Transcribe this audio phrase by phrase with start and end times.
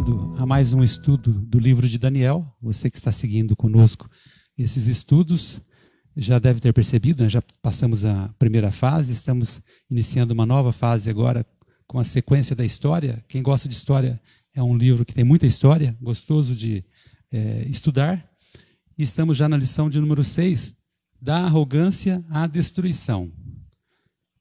[0.00, 2.56] bem-vindo a mais um estudo do livro de Daniel.
[2.62, 4.08] Você que está seguindo conosco
[4.56, 5.60] esses estudos
[6.16, 7.28] já deve ter percebido, né?
[7.28, 9.60] já passamos a primeira fase, estamos
[9.90, 11.44] iniciando uma nova fase agora
[11.86, 13.22] com a sequência da história.
[13.28, 14.18] Quem gosta de história
[14.54, 16.82] é um livro que tem muita história, gostoso de
[17.30, 18.26] é, estudar.
[18.96, 20.76] E estamos já na lição de número 6,
[21.20, 23.30] da arrogância à destruição.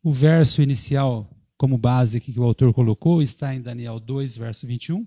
[0.01, 5.05] O verso inicial como base que o autor colocou está em Daniel 2, verso 21.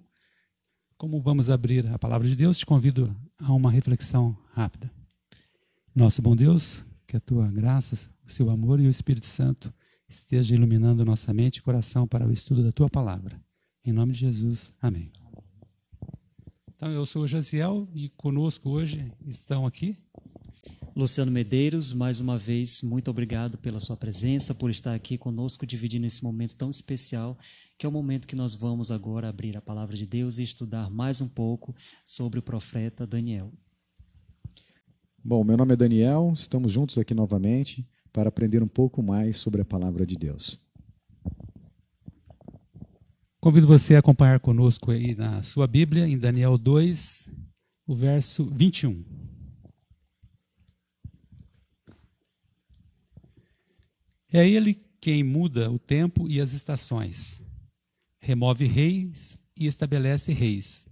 [1.03, 4.89] Como vamos abrir a palavra de Deus, te convido a uma reflexão rápida.
[5.93, 9.75] Nosso bom Deus, que a tua graça, o seu amor e o Espírito Santo
[10.09, 13.43] esteja iluminando nossa mente e coração para o estudo da tua palavra.
[13.85, 15.11] Em nome de Jesus, amém.
[16.77, 19.99] Então, eu sou o Jaziel e conosco hoje estão aqui
[20.95, 26.07] Luciano Medeiros, mais uma vez, muito obrigado pela sua presença, por estar aqui conosco, dividindo
[26.07, 27.39] esse momento tão especial,
[27.79, 30.91] que é o momento que nós vamos agora abrir a palavra de Deus e estudar
[30.91, 33.51] mais um pouco sobre o profeta Daniel.
[35.25, 39.63] Bom, meu nome é Daniel, estamos juntos aqui novamente para aprender um pouco mais sobre
[39.63, 40.61] a palavra de Deus.
[43.41, 47.31] Convido você a acompanhar conosco aí na sua Bíblia, em Daniel 2,
[47.87, 49.32] o verso 21.
[54.33, 57.43] É ele quem muda o tempo e as estações,
[58.19, 60.89] remove reis e estabelece reis.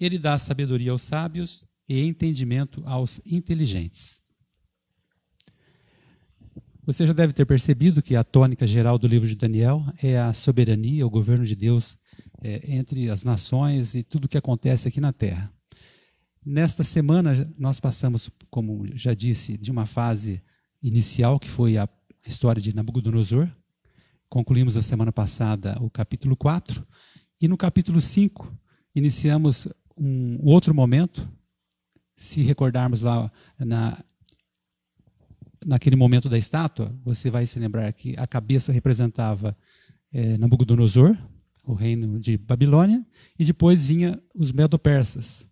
[0.00, 4.22] Ele dá sabedoria aos sábios e entendimento aos inteligentes.
[6.84, 10.32] Você já deve ter percebido que a tônica geral do livro de Daniel é a
[10.32, 11.96] soberania, o governo de Deus
[12.42, 15.52] é, entre as nações e tudo o que acontece aqui na terra.
[16.44, 20.42] Nesta semana, nós passamos, como já disse, de uma fase
[20.82, 21.86] inicial, que foi a
[22.24, 23.48] a história de Nabucodonosor.
[24.28, 26.86] Concluímos a semana passada o capítulo 4.
[27.40, 28.50] E no capítulo 5,
[28.94, 31.28] iniciamos um outro momento.
[32.16, 34.02] Se recordarmos lá na,
[35.64, 39.56] naquele momento da estátua, você vai se lembrar que a cabeça representava
[40.12, 41.16] é, Nabucodonosor,
[41.64, 43.04] o reino de Babilônia,
[43.38, 45.46] e depois vinha os medo-persas,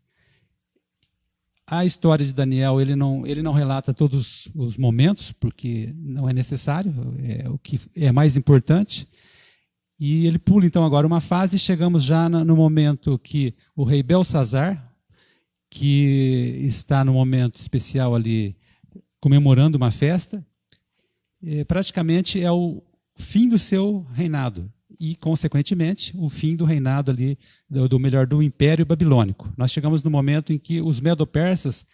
[1.71, 6.33] a história de Daniel, ele não, ele não relata todos os momentos, porque não é
[6.33, 6.93] necessário,
[7.23, 9.07] é o que é mais importante.
[9.97, 14.03] E ele pula então agora uma fase e chegamos já no momento que o rei
[14.03, 14.93] Belsazar,
[15.71, 18.57] que está no momento especial ali
[19.21, 20.45] comemorando uma festa,
[21.41, 22.83] é, praticamente é o
[23.15, 27.39] fim do seu reinado e, consequentemente, o fim do reinado ali,
[27.69, 29.51] do, do melhor, do Império Babilônico.
[29.57, 31.87] Nós chegamos no momento em que os medo-persas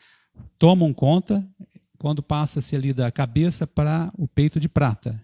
[0.59, 1.49] tomam conta,
[1.99, 5.23] quando passa-se ali da cabeça para o peito de prata.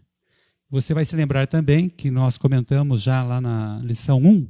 [0.71, 4.49] Você vai se lembrar também que nós comentamos já lá na lição 1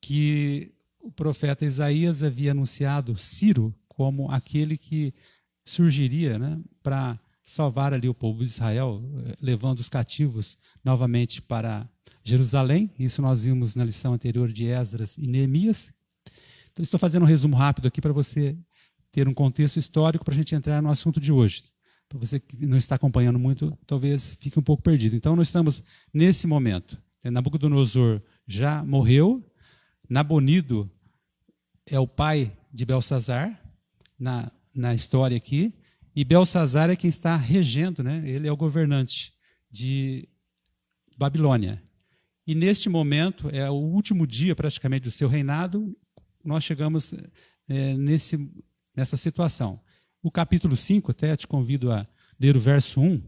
[0.00, 5.12] que o profeta Isaías havia anunciado Ciro como aquele que
[5.64, 11.88] surgiria né, para salvar ali o povo de Israel, eh, levando os cativos novamente para
[12.22, 12.90] Jerusalém.
[12.98, 15.92] Isso nós vimos na lição anterior de Esdras e Neemias.
[16.70, 18.56] Então, estou fazendo um resumo rápido aqui para você
[19.10, 21.64] ter um contexto histórico para a gente entrar no assunto de hoje.
[22.08, 25.16] Para você que não está acompanhando muito, talvez fique um pouco perdido.
[25.16, 25.82] Então, nós estamos
[26.12, 27.00] nesse momento.
[27.24, 29.44] Nabucodonosor já morreu.
[30.08, 30.90] Nabonido
[31.86, 33.60] é o pai de Belsazar,
[34.18, 35.74] na, na história aqui.
[36.14, 38.22] E Belsazar é quem está regendo, né?
[38.26, 39.32] ele é o governante
[39.70, 40.28] de
[41.16, 41.82] Babilônia.
[42.46, 45.96] E neste momento, é o último dia praticamente do seu reinado,
[46.44, 47.14] nós chegamos
[47.68, 48.50] é, nesse,
[48.96, 49.80] nessa situação.
[50.20, 52.06] O capítulo 5, até te convido a
[52.38, 53.22] ler o verso 1.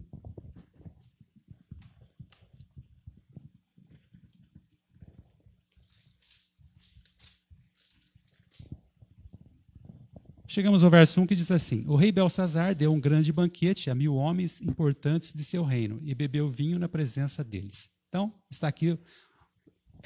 [10.49, 13.95] Chegamos ao verso 1 que diz assim: O rei Belsazar deu um grande banquete a
[13.95, 17.94] mil homens importantes de seu reino e bebeu vinho na presença deles.
[18.15, 18.97] Então, está aqui,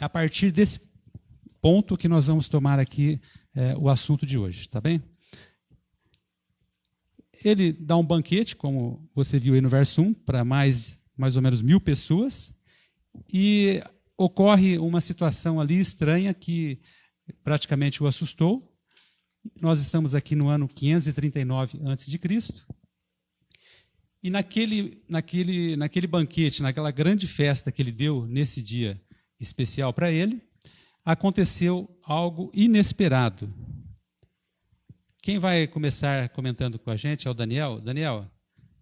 [0.01, 0.81] a partir desse
[1.61, 3.21] ponto que nós vamos tomar aqui
[3.55, 5.03] é, o assunto de hoje, tá bem?
[7.45, 11.43] Ele dá um banquete, como você viu aí no verso 1, para mais, mais ou
[11.43, 12.51] menos mil pessoas,
[13.31, 13.83] e
[14.17, 16.81] ocorre uma situação ali estranha que
[17.45, 18.75] praticamente o assustou.
[19.61, 22.19] Nós estamos aqui no ano 539 a.C.,
[24.23, 29.01] e naquele, naquele, naquele banquete, naquela grande festa que ele deu nesse dia
[29.39, 30.43] especial para ele,
[31.05, 33.53] aconteceu algo inesperado.
[35.23, 37.81] Quem vai começar comentando com a gente é o Daniel.
[37.81, 38.27] Daniel,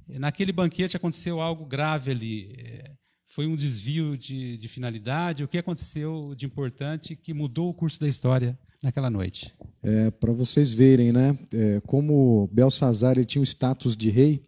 [0.08, 2.86] naquele banquete aconteceu algo grave ali.
[3.26, 5.44] Foi um desvio de, de finalidade?
[5.44, 9.52] O que aconteceu de importante que mudou o curso da história naquela noite?
[9.82, 11.38] É, Para vocês verem, né?
[11.52, 14.46] É, como Belsazar ele tinha o status de rei,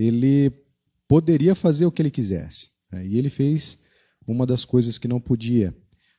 [0.00, 0.52] ele
[1.06, 2.70] poderia fazer o que ele quisesse.
[2.90, 3.06] Né?
[3.06, 3.78] E ele fez
[4.26, 5.74] uma das coisas que não podia.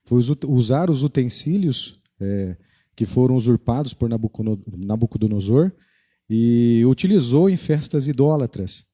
[0.06, 2.56] Foi usar os utensílios é,
[2.96, 5.72] que foram usurpados por Nabucodonosor
[6.30, 8.86] e utilizou em festas idólatras,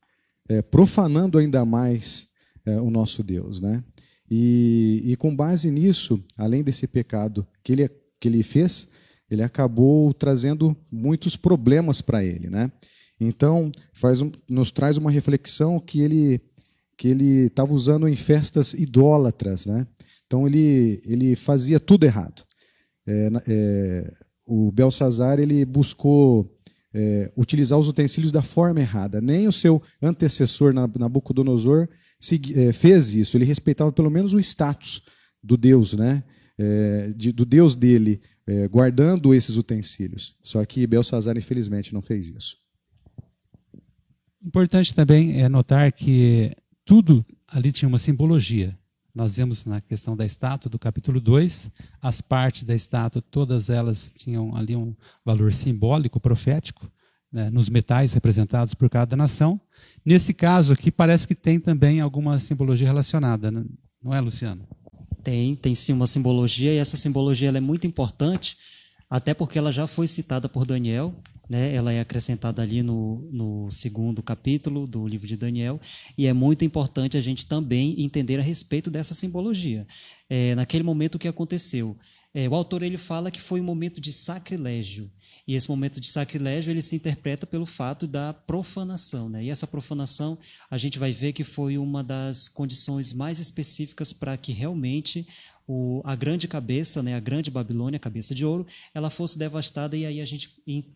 [0.48, 2.28] é, profanando ainda mais
[2.66, 3.60] é, o nosso Deus.
[3.60, 3.84] Né?
[4.30, 7.90] E, e, com base nisso, além desse pecado que ele,
[8.20, 8.88] que ele fez,
[9.30, 12.50] ele acabou trazendo muitos problemas para ele.
[12.50, 12.72] Né?
[13.20, 16.42] Então, faz um, nos traz uma reflexão que ele
[16.98, 19.68] que ele estava usando em festas idólatras.
[19.68, 19.86] Né?
[20.26, 22.44] Então, ele, ele fazia tudo errado.
[23.06, 26.52] É, é, o Belsazar ele buscou
[26.94, 29.22] é, utilizar os utensílios da forma errada.
[29.22, 31.88] Nem o seu antecessor, Nabucodonosor,
[32.56, 33.38] é, fez isso.
[33.38, 35.04] Ele respeitava pelo menos o status
[35.44, 36.24] do Deus, né?
[36.58, 40.36] É, de, do Deus dele, é, guardando esses utensílios.
[40.42, 42.58] Só que Belsazar, infelizmente, não fez isso.
[44.48, 46.56] Importante também é notar que
[46.86, 48.80] tudo ali tinha uma simbologia.
[49.14, 51.70] Nós vemos na questão da estátua do capítulo 2,
[52.02, 54.96] as partes da estátua, todas elas tinham ali um
[55.26, 56.90] valor simbólico, profético,
[57.30, 59.60] né, nos metais representados por cada nação.
[60.06, 63.66] Nesse caso aqui, parece que tem também alguma simbologia relacionada, né?
[64.02, 64.66] não é, Luciano?
[65.26, 68.58] Tem, tem sim uma simbologia, e essa simbologia é muito importante,
[69.10, 71.14] até porque ela já foi citada por Daniel
[71.50, 71.74] né?
[71.74, 75.80] Ela é acrescentada ali no, no segundo capítulo do livro de Daniel
[76.18, 79.88] e é muito importante a gente também entender a respeito dessa simbologia.
[80.30, 81.98] É, naquele momento o que aconteceu?
[82.34, 85.10] É, o autor ele fala que foi um momento de sacrilégio.
[85.48, 89.30] E esse momento de sacrilégio ele se interpreta pelo fato da profanação.
[89.30, 89.46] Né?
[89.46, 90.38] E essa profanação
[90.70, 95.26] a gente vai ver que foi uma das condições mais específicas para que realmente
[95.68, 99.98] o, a grande cabeça, né, a grande Babilônia, a cabeça de ouro, ela fosse devastada
[99.98, 100.50] e aí a gente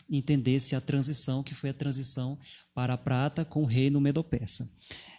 [0.09, 2.39] entendesse a transição, que foi a transição
[2.73, 4.71] para a prata com o reino medo-persa.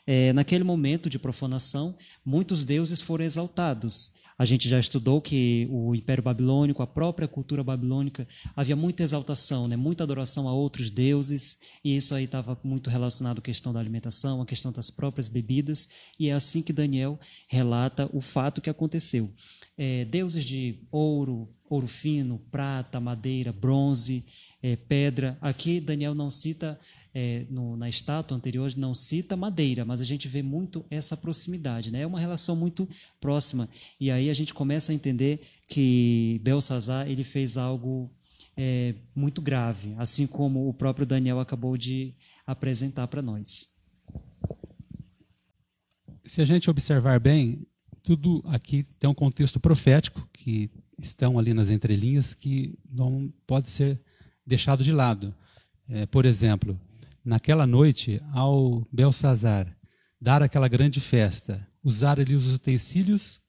[0.06, 4.14] É, naquele momento de profanação, muitos deuses foram exaltados.
[4.42, 9.68] A gente já estudou que o Império Babilônico, a própria cultura babilônica, havia muita exaltação,
[9.68, 9.76] né?
[9.76, 14.42] muita adoração a outros deuses, e isso aí estava muito relacionado à questão da alimentação,
[14.42, 19.32] à questão das próprias bebidas, e é assim que Daniel relata o fato que aconteceu.
[19.78, 24.26] É, deuses de ouro, ouro fino, prata, madeira, bronze,
[24.60, 25.38] é, pedra.
[25.40, 26.80] Aqui Daniel não cita
[27.14, 31.92] é, no, na estátua anterior não cita madeira, mas a gente vê muito essa proximidade,
[31.92, 32.02] né?
[32.02, 32.88] É uma relação muito
[33.20, 33.68] próxima.
[34.00, 38.10] E aí a gente começa a entender que Belsazar ele fez algo
[38.56, 42.14] é, muito grave, assim como o próprio Daniel acabou de
[42.46, 43.68] apresentar para nós.
[46.24, 47.66] Se a gente observar bem,
[48.02, 54.00] tudo aqui tem um contexto profético que estão ali nas entrelinhas que não pode ser
[54.46, 55.34] deixado de lado.
[55.88, 56.78] É, por exemplo,
[57.24, 59.76] naquela noite, ao Belsazar
[60.20, 63.40] dar aquela grande festa, usar ali os utensílios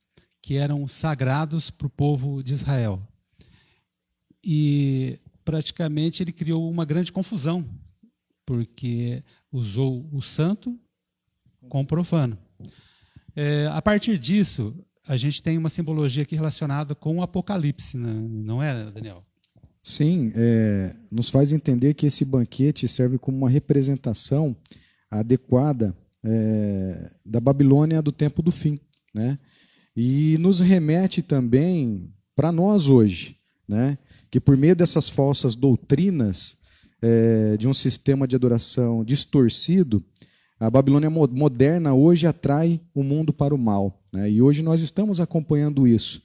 [0.41, 2.99] que eram sagrados para o povo de Israel.
[4.43, 7.63] E praticamente ele criou uma grande confusão,
[8.43, 10.79] porque usou o santo
[11.69, 12.37] com o profano.
[13.35, 14.75] É, a partir disso,
[15.07, 18.13] a gente tem uma simbologia aqui relacionada com o Apocalipse, né?
[18.13, 19.23] não é, Daniel?
[19.83, 24.55] Sim, é, nos faz entender que esse banquete serve como uma representação
[25.11, 28.79] adequada é, da Babilônia do tempo do fim.
[29.13, 29.37] Né?
[29.95, 33.35] E nos remete também para nós hoje,
[33.67, 33.97] né?
[34.31, 36.55] que por meio dessas falsas doutrinas
[37.01, 40.01] é, de um sistema de adoração distorcido,
[40.57, 44.01] a Babilônia moderna hoje atrai o mundo para o mal.
[44.13, 44.31] Né?
[44.31, 46.21] E hoje nós estamos acompanhando isso.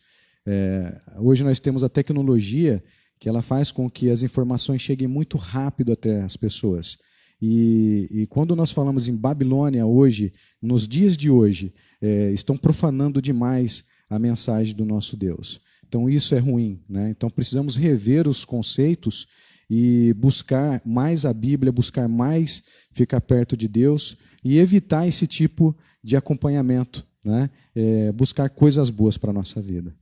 [0.47, 2.83] É, hoje nós temos a tecnologia
[3.19, 6.99] que ela faz com que as informações cheguem muito rápido até as pessoas.
[7.41, 13.23] E, e quando nós falamos em Babilônia hoje, nos dias de hoje, é, estão profanando
[13.23, 15.61] demais a mensagem do nosso Deus.
[15.87, 16.81] Então isso é ruim.
[16.89, 17.11] Né?
[17.11, 19.27] Então precisamos rever os conceitos
[19.71, 25.77] e buscar mais a Bíblia, buscar mais ficar perto de Deus e evitar esse tipo
[26.03, 27.51] de acompanhamento, né?
[27.75, 29.95] É, buscar coisas boas para a nossa vida.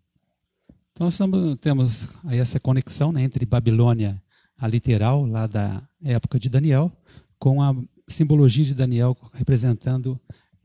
[0.96, 4.18] Então, estamos, temos aí essa conexão né, entre Babilônia,
[4.56, 6.90] a literal, lá da época de Daniel,
[7.38, 7.76] com a
[8.08, 10.18] simbologia de Daniel representando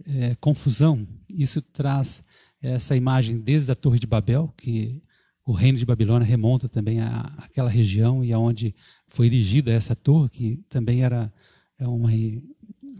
[0.07, 1.05] é, confusão.
[1.27, 2.23] Isso traz
[2.61, 5.01] essa imagem desde a Torre de Babel, que
[5.45, 8.73] o reino de Babilônia remonta também àquela região e aonde
[9.09, 11.29] foi erigida essa torre, que também era
[11.77, 12.09] é uma,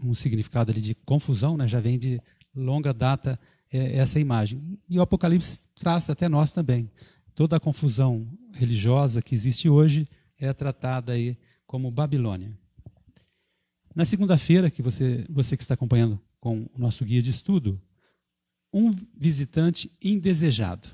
[0.04, 1.66] um significado ali de confusão, né?
[1.66, 2.20] já vem de
[2.54, 3.40] longa data
[3.72, 4.78] é essa imagem.
[4.86, 6.90] E o Apocalipse traz até nós também.
[7.34, 10.06] Toda a confusão religiosa que existe hoje
[10.38, 11.36] é tratada aí
[11.66, 12.56] como Babilônia.
[13.94, 17.80] Na segunda-feira, que você, você que está acompanhando com o nosso guia de estudo,
[18.72, 20.88] um visitante indesejado.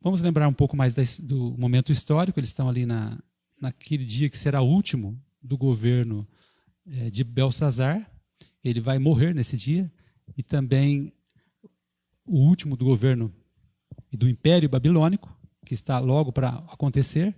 [0.00, 2.38] Vamos lembrar um pouco mais do momento histórico.
[2.38, 3.18] Eles estão ali na,
[3.60, 6.26] naquele dia que será o último do governo
[6.86, 8.10] é, de Belsazar.
[8.62, 9.90] Ele vai morrer nesse dia.
[10.36, 11.12] E também
[12.26, 13.32] o último do governo
[14.14, 17.34] e do Império Babilônico, que está logo para acontecer.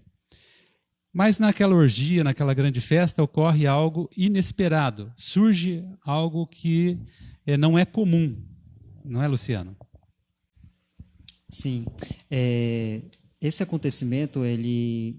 [1.10, 5.10] Mas naquela orgia, naquela grande festa, ocorre algo inesperado.
[5.16, 6.98] Surge algo que
[7.46, 8.36] é, não é comum.
[9.02, 9.74] Não é, Luciano?
[11.48, 11.86] Sim.
[12.30, 13.00] É,
[13.40, 15.18] esse acontecimento ele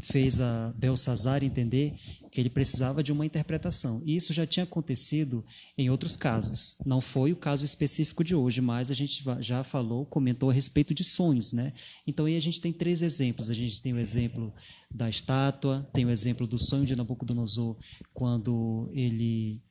[0.00, 1.94] fez a Belsazar entender
[2.36, 4.02] que ele precisava de uma interpretação.
[4.04, 5.42] E isso já tinha acontecido
[5.78, 6.76] em outros casos.
[6.84, 10.92] Não foi o caso específico de hoje, mas a gente já falou, comentou a respeito
[10.92, 11.72] de sonhos, né?
[12.06, 13.48] Então aí a gente tem três exemplos.
[13.48, 14.52] A gente tem o exemplo
[14.90, 17.74] da estátua, tem o exemplo do sonho de Nabucodonosor
[18.12, 19.62] quando ele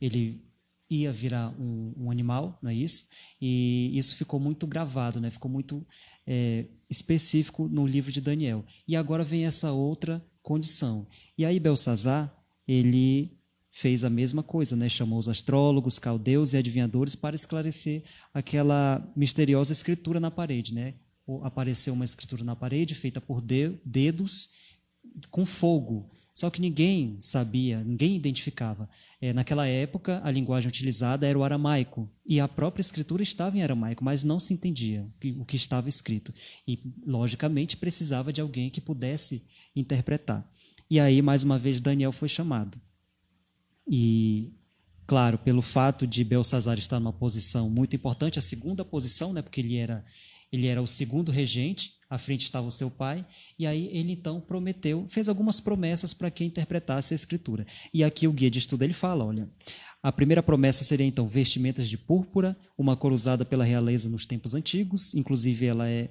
[0.00, 0.42] ele
[0.90, 3.10] ia virar um, um animal, não é isso?
[3.38, 5.30] E isso ficou muito gravado, né?
[5.30, 5.86] Ficou muito
[6.26, 8.64] é, específico no livro de Daniel.
[8.88, 11.08] E agora vem essa outra condição.
[11.36, 12.32] E aí Belsazar,
[12.68, 13.36] ele
[13.72, 14.88] fez a mesma coisa, né?
[14.88, 20.72] chamou os astrólogos, caldeus e adivinhadores para esclarecer aquela misteriosa escritura na parede.
[20.72, 20.94] Né?
[21.42, 24.50] Apareceu uma escritura na parede feita por dedos
[25.30, 26.08] com fogo.
[26.34, 28.88] Só que ninguém sabia, ninguém identificava.
[29.20, 33.62] É, naquela época, a linguagem utilizada era o aramaico, e a própria escritura estava em
[33.62, 35.06] aramaico, mas não se entendia
[35.38, 36.34] o que estava escrito.
[36.66, 40.48] E, logicamente, precisava de alguém que pudesse interpretar.
[40.90, 42.80] E aí, mais uma vez, Daniel foi chamado.
[43.88, 44.52] E,
[45.06, 49.60] claro, pelo fato de Belsazar estar numa posição muito importante, a segunda posição, né, porque
[49.60, 50.04] ele era,
[50.52, 53.26] ele era o segundo regente, à frente estava o seu pai,
[53.58, 57.66] e aí ele então prometeu, fez algumas promessas para que interpretasse a escritura.
[57.92, 59.48] E aqui o guia de estudo ele fala, olha,
[60.02, 64.54] a primeira promessa seria então vestimentas de púrpura, uma cor usada pela realeza nos tempos
[64.54, 66.10] antigos, inclusive ela é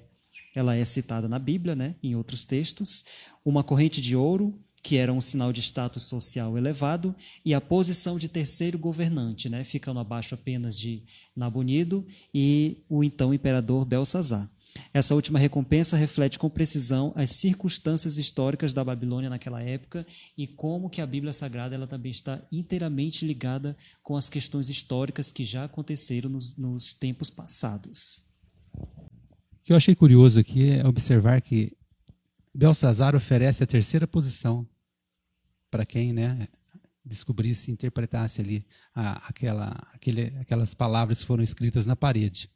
[0.54, 3.04] ela é citada na Bíblia, né, em outros textos,
[3.44, 8.18] uma corrente de ouro, que era um sinal de status social elevado, e a posição
[8.18, 11.02] de terceiro governante, né, ficando abaixo apenas de
[11.34, 14.50] Nabonido e o então imperador Belsazar.
[14.92, 20.90] Essa última recompensa reflete com precisão as circunstâncias históricas da Babilônia naquela época e como
[20.90, 25.64] que a Bíblia Sagrada ela também está inteiramente ligada com as questões históricas que já
[25.64, 28.24] aconteceram nos, nos tempos passados.
[28.76, 31.72] O que eu achei curioso aqui é observar que
[32.54, 34.66] Belsazar oferece a terceira posição
[35.70, 36.46] para quem né,
[37.04, 42.48] descobrisse, interpretasse ali a, aquela, aquele, aquelas palavras que foram escritas na parede.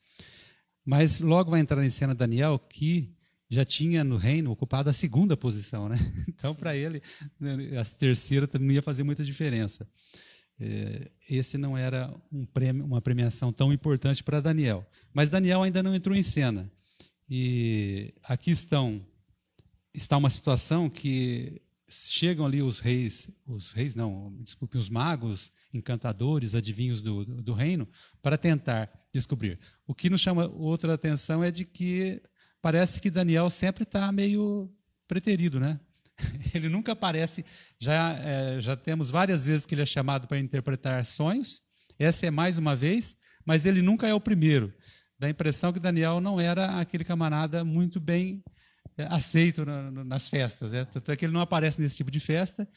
[0.85, 3.13] Mas logo vai entrar em cena Daniel, que
[3.51, 5.89] já tinha no reino ocupado a segunda posição.
[5.89, 5.97] Né?
[6.29, 7.03] Então, para ele,
[7.41, 9.87] né, a terceira não ia fazer muita diferença.
[10.61, 14.89] É, esse não era um prêmio, uma premiação tão importante para Daniel.
[15.13, 16.71] Mas Daniel ainda não entrou em cena.
[17.29, 19.05] E aqui estão
[20.03, 26.55] está uma situação que chegam ali os reis, os reis não, desculpe, os magos, encantadores,
[26.55, 27.89] adivinhos do, do, do, reino,
[28.23, 29.59] para tentar descobrir.
[29.87, 32.23] O que nos chama outra atenção é de que
[32.61, 34.71] parece que Daniel sempre está meio
[35.07, 35.81] preterido, né?
[36.55, 37.45] Ele nunca aparece.
[37.79, 41.63] Já, é, já temos várias vezes que ele é chamado para interpretar sonhos.
[41.99, 44.75] Essa é mais uma vez, mas ele nunca é o primeiro.
[45.19, 48.43] Dá a impressão que Daniel não era aquele camarada muito bem
[48.99, 50.73] é, aceito nas festas.
[50.73, 50.85] Né?
[50.85, 52.69] Tanto é que ele não aparece nesse tipo de festa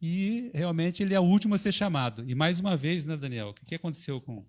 [0.00, 2.24] e realmente ele é o último a ser chamado.
[2.26, 3.50] E mais uma vez, né, Daniel?
[3.50, 4.42] O que aconteceu com.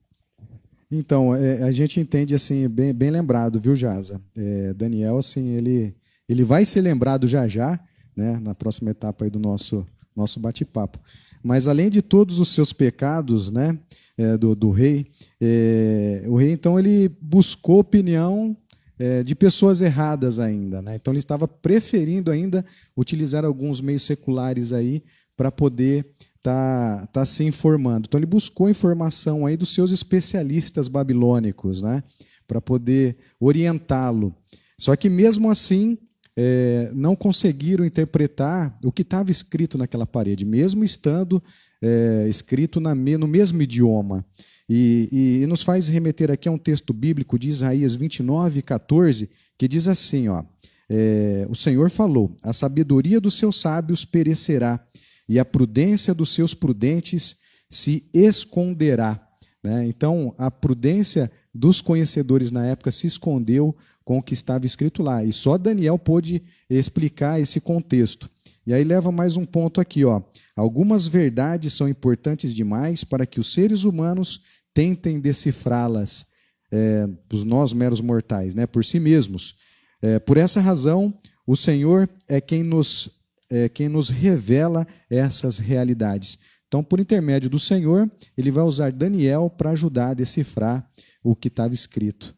[0.90, 4.22] Então, é, a gente entende assim, bem, bem lembrado, viu, Jaza?
[4.36, 5.94] É, Daniel, assim, ele,
[6.30, 7.78] ele vai ser lembrado já já,
[8.16, 10.98] né, na próxima etapa do nosso, nosso bate-papo.
[11.44, 13.78] Mas além de todos os seus pecados, né,
[14.18, 15.08] é, do, do rei,
[15.42, 18.56] é, o rei então ele buscou opinião
[19.00, 20.82] é, de pessoas erradas ainda.
[20.82, 20.96] Né?
[20.96, 25.04] Então ele estava preferindo ainda utilizar alguns meios seculares aí
[25.36, 26.06] para poder
[26.38, 28.08] estar tá, tá se informando.
[28.08, 32.04] Então ele buscou informação aí dos seus especialistas babilônicos, né?
[32.48, 34.34] para poder orientá-lo.
[34.80, 35.98] Só que mesmo assim
[36.36, 41.44] é, não conseguiram interpretar o que estava escrito naquela parede, mesmo estando
[41.82, 44.24] é, escrito na, no mesmo idioma.
[44.70, 49.68] E, e, nos faz remeter aqui a um texto bíblico de Isaías 29, 14, que
[49.68, 50.44] diz assim: ó,
[50.90, 54.86] é, O Senhor falou: A sabedoria dos seus sábios perecerá,
[55.28, 57.38] e a prudência dos seus prudentes
[57.70, 59.26] se esconderá.
[59.64, 59.88] Né?
[59.88, 65.24] Então, a prudência dos conhecedores na época se escondeu com o que estava escrito lá.
[65.24, 68.30] E só Daniel pôde explicar esse contexto.
[68.66, 70.22] E aí leva mais um ponto aqui, ó.
[70.56, 74.42] Algumas verdades são importantes demais para que os seres humanos
[74.78, 76.28] tentem decifrá-las,
[76.72, 77.10] é,
[77.44, 79.56] nós meros mortais, né, por si mesmos.
[80.00, 83.10] É, por essa razão, o Senhor é quem nos,
[83.50, 86.38] é quem nos revela essas realidades.
[86.68, 88.08] Então, por intermédio do Senhor,
[88.38, 90.88] ele vai usar Daniel para ajudar a decifrar
[91.24, 92.36] o que estava escrito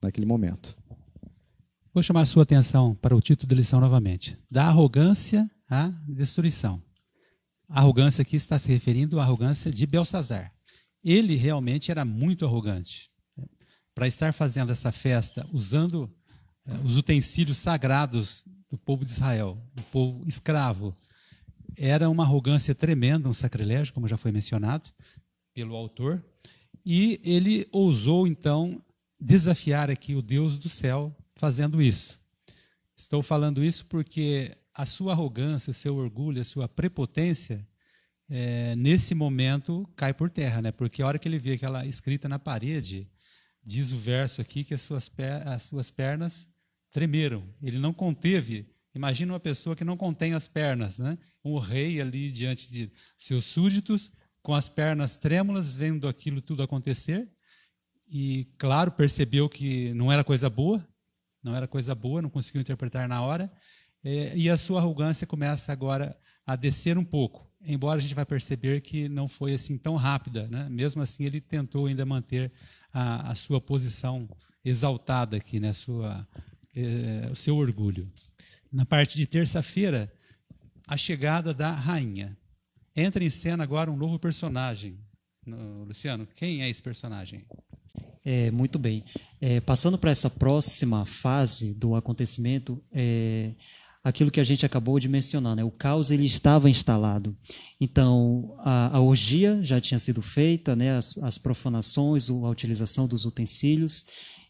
[0.00, 0.74] naquele momento.
[1.92, 4.38] Vou chamar a sua atenção para o título da lição novamente.
[4.50, 6.82] Da arrogância à destruição.
[7.68, 10.50] A arrogância aqui está se referindo à arrogância de Belsazar.
[11.04, 13.10] Ele realmente era muito arrogante.
[13.94, 16.10] Para estar fazendo essa festa usando
[16.66, 20.96] eh, os utensílios sagrados do povo de Israel, do povo escravo,
[21.76, 24.90] era uma arrogância tremenda, um sacrilégio, como já foi mencionado
[25.54, 26.22] pelo autor.
[26.84, 28.82] E ele ousou, então,
[29.20, 32.18] desafiar aqui o Deus do céu fazendo isso.
[32.96, 37.66] Estou falando isso porque a sua arrogância, o seu orgulho, a sua prepotência,
[38.34, 40.72] é, nesse momento cai por terra, né?
[40.72, 43.10] Porque a hora que ele vê aquela escrita na parede,
[43.62, 45.10] diz o verso aqui que as suas,
[45.44, 46.48] as suas pernas
[46.90, 47.46] tremeram.
[47.62, 48.74] Ele não conteve.
[48.94, 51.18] Imagina uma pessoa que não contém as pernas, né?
[51.44, 54.10] Um rei ali diante de seus súditos,
[54.42, 57.30] com as pernas trêmulas, vendo aquilo tudo acontecer.
[58.08, 60.82] E, claro, percebeu que não era coisa boa,
[61.42, 63.52] não era coisa boa, não conseguiu interpretar na hora.
[64.02, 68.24] É, e a sua arrogância começa agora a descer um pouco, embora a gente vai
[68.24, 70.46] perceber que não foi assim tão rápida.
[70.48, 70.68] Né?
[70.68, 72.52] Mesmo assim, ele tentou ainda manter
[72.92, 74.28] a, a sua posição
[74.64, 75.72] exaltada aqui, né?
[75.72, 76.26] sua,
[76.74, 78.10] é, o seu orgulho.
[78.72, 80.12] Na parte de terça-feira,
[80.86, 82.36] a chegada da rainha.
[82.94, 84.98] Entra em cena agora um novo personagem.
[85.86, 87.44] Luciano, quem é esse personagem?
[88.24, 89.04] É, muito bem.
[89.40, 93.52] É, passando para essa próxima fase do acontecimento, é,
[94.02, 95.62] aquilo que a gente acabou de mencionar, né?
[95.62, 97.36] o caos ele estava instalado.
[97.80, 100.96] Então, a, a orgia já tinha sido feita, né?
[100.96, 104.06] as, as profanações, a utilização dos utensílios,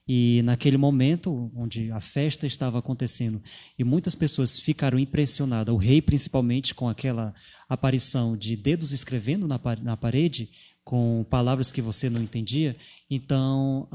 [0.07, 3.41] e naquele momento, onde a festa estava acontecendo,
[3.79, 7.33] e muitas pessoas ficaram impressionadas, o rei principalmente, com aquela
[7.69, 10.51] aparição de dedos escrevendo na, na parede,
[10.83, 12.77] com palavras que você não entendia.
[13.09, 13.89] Então,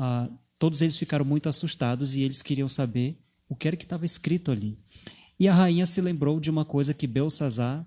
[0.57, 4.51] todos eles ficaram muito assustados e eles queriam saber o que era que estava escrito
[4.51, 4.77] ali.
[5.39, 7.85] E a rainha se lembrou de uma coisa que Belsazar,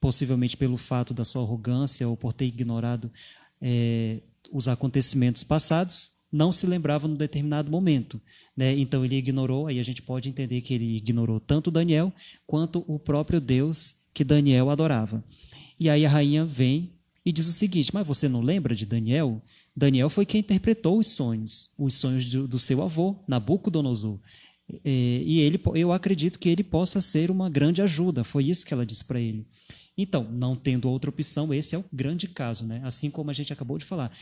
[0.00, 3.10] possivelmente pelo fato da sua arrogância ou por ter ignorado
[3.60, 4.20] é,
[4.52, 8.20] os acontecimentos passados, não se lembrava num determinado momento.
[8.56, 8.76] Né?
[8.76, 12.12] Então ele ignorou, aí a gente pode entender que ele ignorou tanto Daniel
[12.46, 15.24] quanto o próprio Deus que Daniel adorava.
[15.78, 16.92] E aí a rainha vem
[17.24, 19.40] e diz o seguinte: Mas você não lembra de Daniel?
[19.76, 24.18] Daniel foi quem interpretou os sonhos, os sonhos do, do seu avô, Nabucodonosor.
[24.84, 28.24] E, ele, eu acredito que ele possa ser uma grande ajuda.
[28.24, 29.46] Foi isso que ela disse para ele.
[29.96, 32.80] Então, não tendo outra opção, esse é o grande caso, né?
[32.84, 34.12] Assim como a gente acabou de falar.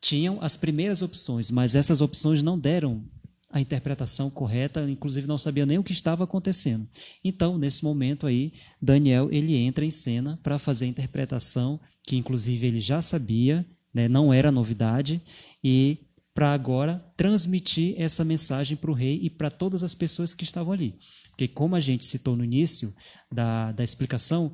[0.00, 3.04] Tinham as primeiras opções, mas essas opções não deram
[3.50, 6.86] a interpretação correta, inclusive não sabia nem o que estava acontecendo.
[7.24, 12.66] Então, nesse momento aí, Daniel ele entra em cena para fazer a interpretação que inclusive
[12.66, 15.20] ele já sabia, né, não era novidade,
[15.62, 15.98] e
[16.36, 20.70] para agora transmitir essa mensagem para o rei e para todas as pessoas que estavam
[20.70, 20.94] ali.
[21.30, 22.94] Porque, como a gente citou no início
[23.32, 24.52] da, da explicação,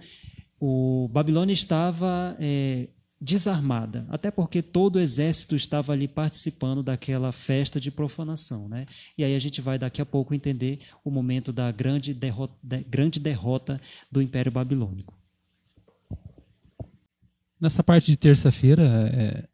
[0.61, 2.87] o Babilônia estava é,
[3.21, 8.69] desarmada, até porque todo o exército estava ali participando daquela festa de profanação.
[8.69, 8.87] Né?
[9.19, 12.79] E aí a gente vai daqui a pouco entender o momento da grande derrota, da
[12.79, 15.19] grande derrota do Império Babilônico.
[17.61, 19.49] Nessa parte de terça-feira é,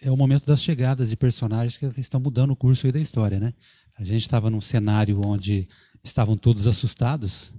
[0.00, 3.52] é, o momento das chegadas de personagens que estão mudando o curso da história, né?
[3.96, 5.68] A gente estava num cenário onde
[6.02, 7.52] estavam todos assustados.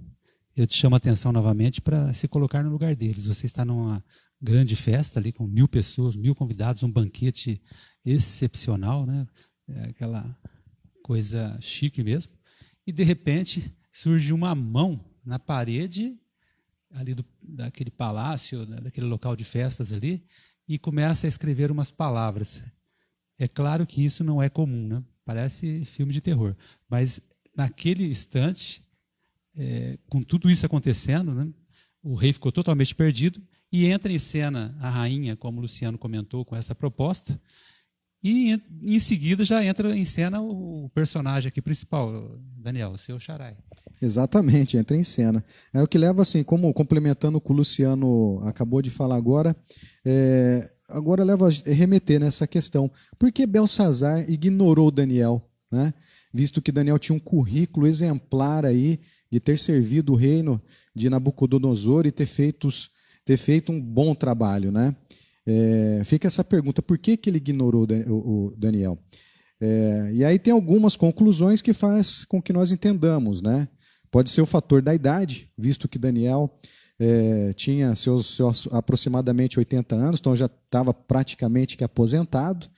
[0.56, 3.26] Eu te chamo a atenção novamente para se colocar no lugar deles.
[3.26, 4.04] Você está numa
[4.40, 7.62] grande festa ali com mil pessoas, mil convidados, um banquete
[8.04, 9.26] excepcional, né?
[9.68, 10.36] É aquela
[11.02, 12.32] coisa chique mesmo.
[12.84, 16.18] E de repente surge uma mão na parede
[16.90, 20.24] ali do, daquele palácio, daquele local de festas ali,
[20.72, 22.64] e começa a escrever umas palavras.
[23.38, 25.04] É claro que isso não é comum, né?
[25.22, 26.56] parece filme de terror,
[26.88, 27.20] mas
[27.54, 28.82] naquele instante,
[29.54, 31.46] é, com tudo isso acontecendo, né,
[32.02, 36.42] o rei ficou totalmente perdido e entra em cena a rainha, como o Luciano comentou,
[36.42, 37.38] com essa proposta,
[38.22, 42.12] e em seguida já entra em cena o personagem aqui principal,
[42.56, 43.56] Daniel, o seu Xarai.
[44.00, 45.44] Exatamente, entra em cena.
[45.72, 49.56] É o que leva, assim, como complementando o que o Luciano acabou de falar agora,
[50.04, 52.90] é, agora leva a remeter nessa questão.
[53.18, 55.48] Por que Belsazar ignorou Daniel?
[55.70, 55.94] Né?
[56.32, 60.60] Visto que Daniel tinha um currículo exemplar aí de ter servido o reino
[60.94, 62.68] de Nabucodonosor e ter feito,
[63.24, 64.70] ter feito um bom trabalho.
[64.70, 64.94] Né?
[65.46, 68.98] É, fica essa pergunta: por que, que ele ignorou o Daniel?
[69.60, 73.68] É, e aí tem algumas conclusões que faz com que nós entendamos, né?
[74.10, 76.58] Pode ser o fator da idade, visto que Daniel
[76.98, 82.68] é, tinha seus, seus, aproximadamente 80 anos, então já estava praticamente que aposentado.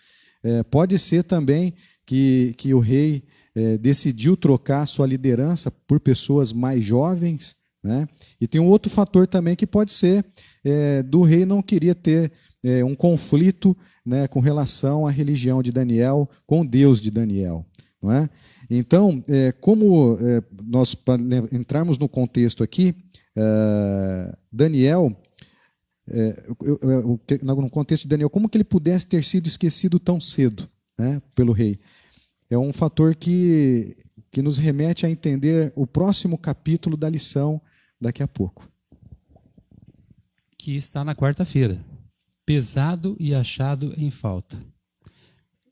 [0.43, 1.75] É, pode ser também
[2.07, 3.25] que, que o rei
[3.55, 7.57] é, decidiu trocar sua liderança por pessoas mais jovens.
[7.83, 8.07] Né?
[8.41, 10.25] E tem um outro fator também que pode ser
[10.65, 12.33] é, do rei não queria ter
[12.65, 17.65] é, um conflito né, com relação à religião de Daniel, com Deus de Daniel.
[18.03, 18.29] Não é?
[18.71, 20.97] Então, é, como é, nós
[21.53, 22.95] entrarmos no contexto aqui,
[23.37, 25.15] é, Daniel,
[26.09, 26.43] é,
[27.43, 31.53] no contexto de Daniel, como que ele pudesse ter sido esquecido tão cedo né, pelo
[31.53, 31.79] rei?
[32.49, 33.97] É um fator que,
[34.31, 37.61] que nos remete a entender o próximo capítulo da lição
[38.01, 38.69] daqui a pouco.
[40.59, 41.94] Que está na quarta-feira
[42.45, 44.59] pesado e achado em falta.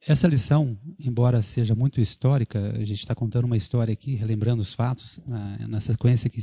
[0.05, 4.75] Essa lição, embora seja muito histórica, a gente está contando uma história aqui, relembrando os
[4.75, 6.41] fatos, na, na sequência que,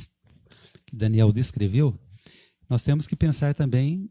[0.85, 1.99] que, Daniel descreveu,
[2.69, 4.09] nós temos que pensar também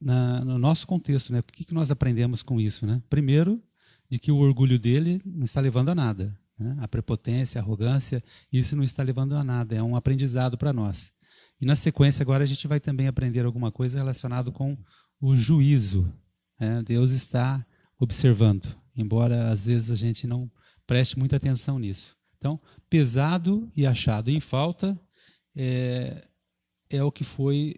[0.00, 1.40] na, no nosso contexto, né?
[1.40, 3.02] O que, que nós aprendemos com isso, né?
[3.10, 3.62] Primeiro,
[4.08, 6.76] de que o orgulho dele não está levando a nada, né?
[6.80, 11.12] a prepotência, a arrogância, isso não está levando a nada, é um aprendizado para nós.
[11.60, 14.76] E na sequência agora a gente vai também aprender alguma coisa relacionada com
[15.20, 16.12] o juízo.
[16.58, 16.82] Né?
[16.82, 17.64] Deus está
[17.98, 20.50] observando, embora às vezes a gente não
[20.86, 22.16] preste muita atenção nisso.
[22.38, 24.98] Então, pesado e achado em falta
[25.54, 26.26] é,
[26.90, 27.76] é o que foi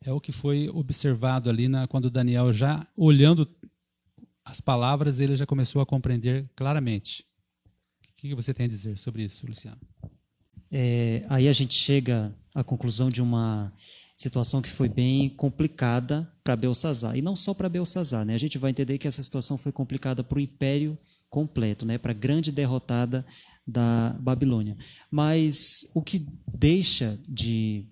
[0.00, 3.48] é o que foi observado ali na, quando Daniel já olhando
[4.44, 7.26] as palavras ele já começou a compreender claramente.
[8.12, 9.80] O que você tem a dizer sobre isso, Luciano?
[10.70, 13.72] É, aí a gente chega à conclusão de uma
[14.16, 17.16] situação que foi bem complicada para Belsazar.
[17.16, 18.34] E não só para Belsazar, né?
[18.34, 20.98] A gente vai entender que essa situação foi complicada para o império
[21.28, 21.98] completo, né?
[21.98, 23.26] Para a grande derrotada
[23.66, 24.76] da Babilônia.
[25.10, 27.84] Mas o que deixa de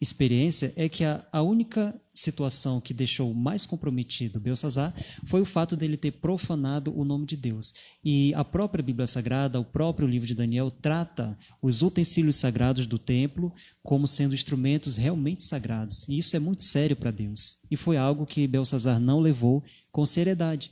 [0.00, 4.94] experiência é que a, a única situação que deixou mais comprometido Belsazar
[5.26, 7.74] foi o fato dele ter profanado o nome de Deus.
[8.04, 12.98] E a própria Bíblia Sagrada, o próprio livro de Daniel, trata os utensílios sagrados do
[12.98, 16.08] templo como sendo instrumentos realmente sagrados.
[16.08, 17.58] E isso é muito sério para Deus.
[17.68, 20.70] E foi algo que Belsazar não levou com seriedade.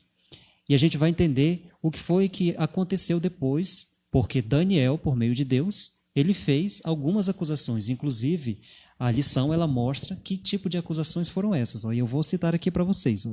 [0.68, 5.34] E a gente vai entender o que foi que aconteceu depois, porque Daniel, por meio
[5.34, 8.60] de Deus, ele fez algumas acusações, inclusive
[9.02, 11.82] a lição ela mostra que tipo de acusações foram essas.
[11.82, 13.26] E eu vou citar aqui para vocês.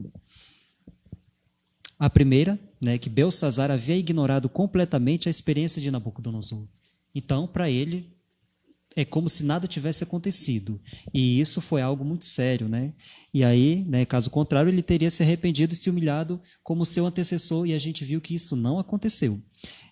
[2.00, 6.68] A primeira, né, que Belsazar havia ignorado completamente a experiência de Nabucodonosor.
[7.14, 8.12] Então, para ele,
[8.96, 10.82] é como se nada tivesse acontecido.
[11.14, 12.92] E isso foi algo muito sério, né?
[13.32, 17.68] E aí, né, caso contrário, ele teria se arrependido e se humilhado como seu antecessor,
[17.68, 19.40] e a gente viu que isso não aconteceu.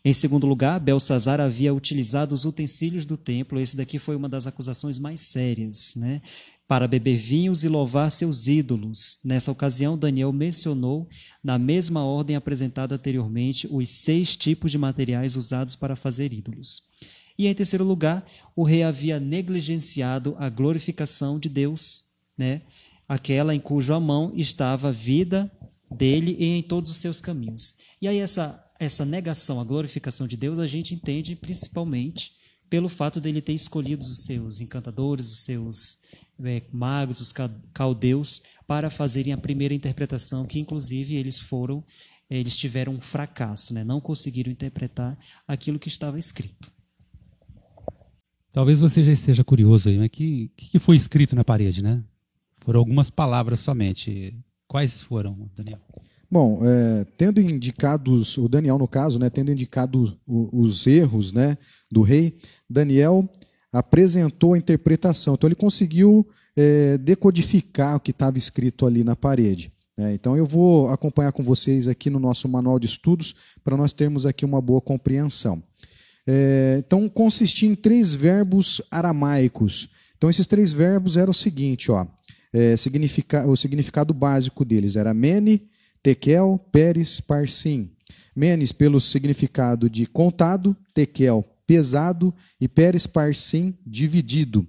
[0.07, 4.47] Em segundo lugar, Belsazar havia utilizado os utensílios do templo, esse daqui foi uma das
[4.47, 6.21] acusações mais sérias, né?
[6.65, 9.19] Para beber vinhos e louvar seus ídolos.
[9.25, 11.09] Nessa ocasião, Daniel mencionou,
[11.43, 16.83] na mesma ordem apresentada anteriormente, os seis tipos de materiais usados para fazer ídolos.
[17.37, 22.05] E em terceiro lugar, o rei havia negligenciado a glorificação de Deus,
[22.37, 22.61] né?
[23.09, 25.51] aquela em cuja mão estava a vida
[25.91, 27.75] dele e em todos os seus caminhos.
[28.01, 32.31] E aí essa essa negação à glorificação de Deus a gente entende principalmente
[32.69, 35.99] pelo fato dele ter escolhido os seus encantadores, os seus
[36.43, 37.33] é, magos, os
[37.73, 41.83] caldeus, para fazerem a primeira interpretação, que inclusive eles foram,
[42.29, 43.83] eles tiveram um fracasso, né?
[43.83, 46.71] não conseguiram interpretar aquilo que estava escrito.
[48.51, 52.03] Talvez você já esteja curioso aí, mas que, que foi escrito na parede, né?
[52.61, 54.35] Foram algumas palavras somente.
[54.67, 55.79] Quais foram, Daniel?
[56.29, 61.57] Bom, é, tendo indicados, o Daniel no caso, né, tendo indicado os erros né,
[61.89, 62.35] do rei,
[62.69, 63.29] Daniel
[63.71, 65.35] apresentou a interpretação.
[65.35, 69.71] Então ele conseguiu é, decodificar o que estava escrito ali na parede.
[69.97, 73.93] É, então eu vou acompanhar com vocês aqui no nosso manual de estudos para nós
[73.93, 75.63] termos aqui uma boa compreensão.
[76.27, 79.89] É, então consistia em três verbos aramaicos.
[80.17, 82.05] Então esses três verbos eram o seguinte, ó,
[82.51, 85.67] é, significa, o significado básico deles era mene,
[86.01, 87.91] Tekel, Pérez, Parsim.
[88.35, 94.61] Menes pelo significado de contado, Tekel, pesado e Pérez, Parsim, dividido.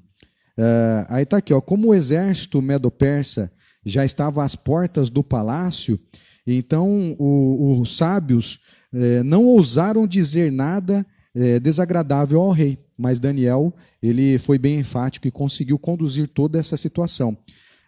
[0.59, 3.53] Uh, aí está aqui, ó, como o exército medo-persa
[3.85, 6.01] já estava às portas do palácio,
[6.47, 8.59] então os sábios
[8.93, 15.29] é, não ousaram dizer nada é, desagradável ao rei, mas Daniel ele foi bem enfático
[15.29, 17.37] e conseguiu conduzir toda essa situação.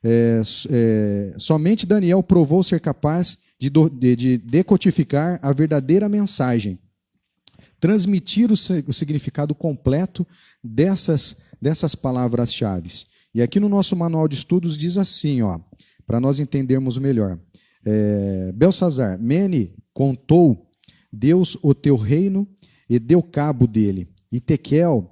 [0.03, 6.79] É, é, somente Daniel provou ser capaz de, de, de, decodificar a verdadeira mensagem,
[7.79, 10.27] transmitir o, o significado completo
[10.65, 12.91] dessas, dessas palavras-chave.
[13.35, 15.61] E aqui no nosso manual de estudos diz assim, ó,
[16.07, 17.39] para nós entendermos melhor.
[17.85, 20.71] É, Belsazar, Mene contou
[21.13, 22.49] Deus o teu reino
[22.89, 24.09] e deu cabo dele.
[24.33, 25.11] E Tequel,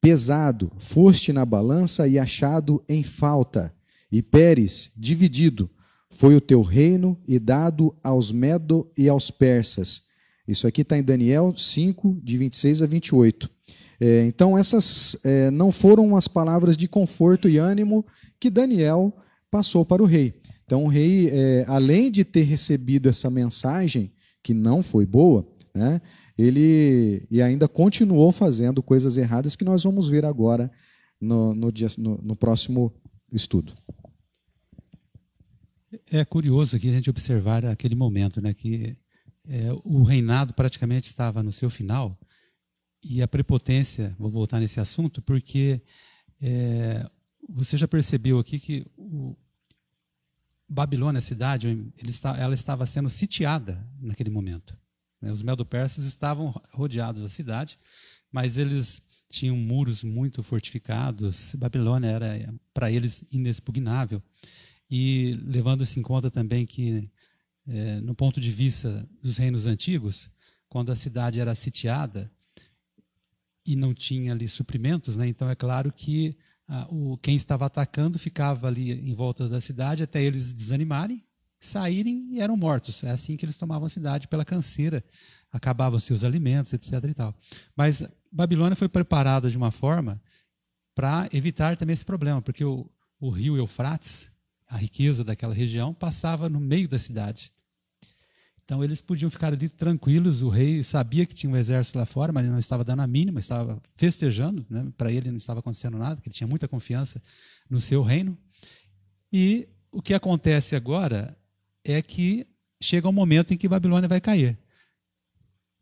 [0.00, 3.74] pesado, foste na balança e achado em falta.
[4.14, 5.68] E Pérez, dividido,
[6.08, 10.02] foi o teu reino e dado aos Medo e aos persas.
[10.46, 13.50] Isso aqui está em Daniel 5, de 26 a 28.
[14.00, 18.06] É, então, essas é, não foram as palavras de conforto e ânimo
[18.38, 19.12] que Daniel
[19.50, 20.40] passou para o rei.
[20.64, 24.12] Então, o rei, é, além de ter recebido essa mensagem,
[24.44, 26.00] que não foi boa, né,
[26.38, 30.70] ele e ainda continuou fazendo coisas erradas que nós vamos ver agora
[31.20, 32.92] no, no, dia, no, no próximo
[33.32, 33.72] estudo.
[36.10, 38.96] É curioso aqui a gente observar aquele momento, né, que
[39.46, 42.18] é, o reinado praticamente estava no seu final
[43.02, 45.82] e a prepotência, vou voltar nesse assunto, porque
[46.40, 47.08] é,
[47.48, 49.36] você já percebeu aqui que o
[50.66, 54.76] Babilônia, a cidade, está, ela estava sendo sitiada naquele momento.
[55.20, 55.30] Né?
[55.30, 57.78] Os medo-persas estavam rodeados da cidade,
[58.32, 61.54] mas eles tinham muros muito fortificados.
[61.54, 64.22] Babilônia era para eles inexpugnável.
[64.90, 67.10] E levando-se em conta também que,
[67.66, 70.30] é, no ponto de vista dos reinos antigos,
[70.68, 72.30] quando a cidade era sitiada,
[73.66, 75.26] e não tinha ali suprimentos, né?
[75.26, 76.36] então é claro que
[76.68, 81.24] ah, o, quem estava atacando ficava ali em volta da cidade até eles desanimarem,
[81.58, 83.02] saírem e eram mortos.
[83.02, 85.02] É assim que eles tomavam a cidade pela canseira,
[85.50, 86.92] acabavam-se os alimentos, etc.
[87.04, 87.34] E tal.
[87.76, 90.20] Mas Babilônia foi preparada de uma forma
[90.94, 94.30] para evitar também esse problema, porque o, o rio Eufrates,
[94.68, 97.52] a riqueza daquela região, passava no meio da cidade.
[98.64, 100.40] Então eles podiam ficar ali tranquilos.
[100.40, 103.06] O rei sabia que tinha um exército lá fora, mas ele não estava dando a
[103.06, 104.64] mínima, estava festejando.
[104.70, 104.90] Né?
[104.96, 107.22] Para ele não estava acontecendo nada, porque ele tinha muita confiança
[107.68, 108.38] no seu reino.
[109.30, 111.36] E o que acontece agora
[111.84, 112.46] é que
[112.82, 114.58] chega um momento em que Babilônia vai cair.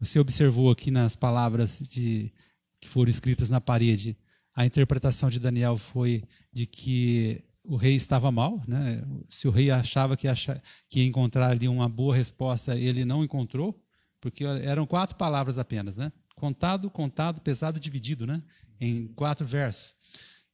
[0.00, 2.32] Você observou aqui nas palavras de,
[2.80, 4.16] que foram escritas na parede,
[4.54, 9.02] a interpretação de Daniel foi de que o rei estava mal, né?
[9.28, 13.22] Se o rei achava que, acha, que ia encontrar ali uma boa resposta, ele não
[13.22, 13.80] encontrou,
[14.20, 16.12] porque eram quatro palavras apenas, né?
[16.34, 18.42] Contado, contado, pesado, dividido, né?
[18.80, 19.94] Em quatro versos.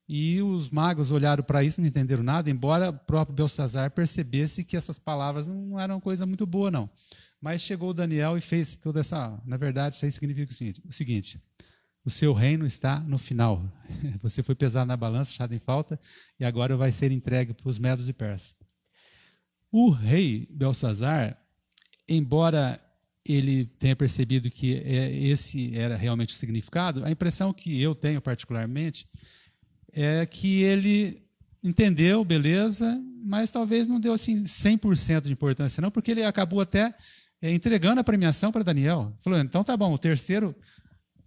[0.08, 4.76] E os magos olharam para isso, não entenderam nada, embora o próprio Belsazar percebesse que
[4.76, 6.88] essas palavras não eram coisa muito boa, não.
[7.40, 9.40] Mas chegou Daniel e fez toda essa.
[9.44, 11.40] Na verdade, isso aí significa o seguinte: o seguinte
[12.08, 13.62] o seu reino está no final.
[14.22, 16.00] Você foi pesado na balança, achado em falta,
[16.40, 18.56] e agora vai ser entregue para os medos e persas.
[19.70, 21.38] O rei Belsazar,
[22.08, 22.80] embora
[23.26, 28.22] ele tenha percebido que é, esse era realmente o significado, a impressão que eu tenho
[28.22, 29.06] particularmente
[29.92, 31.22] é que ele
[31.62, 36.94] entendeu, beleza, mas talvez não deu assim 100% de importância não, porque ele acabou até
[37.42, 39.14] é, entregando a premiação para Daniel.
[39.20, 40.56] Falou, então tá bom, o terceiro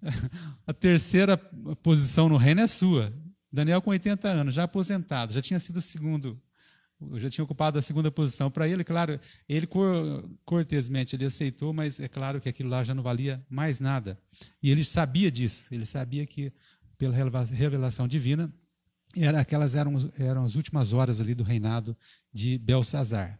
[0.65, 1.37] a terceira
[1.81, 3.13] posição no reino é sua.
[3.51, 6.41] Daniel com 80 anos, já aposentado, já tinha sido segundo,
[7.15, 8.49] já tinha ocupado a segunda posição.
[8.49, 9.67] Para ele, claro, ele
[10.45, 14.17] cortesmente ele aceitou, mas é claro que aquilo lá já não valia mais nada.
[14.63, 16.53] E ele sabia disso, ele sabia que
[16.97, 17.15] pela
[17.51, 18.53] revelação divina,
[19.17, 21.97] era, aquelas eram, eram as últimas horas ali do reinado
[22.31, 23.39] de Belsazar.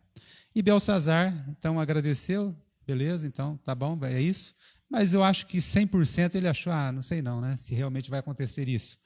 [0.54, 4.54] E Belsazar, então, agradeceu, beleza, então, tá bom, é isso.
[4.92, 8.20] Mas eu acho que 100% ele achou, ah, não sei não, né, se realmente vai
[8.20, 8.98] acontecer isso.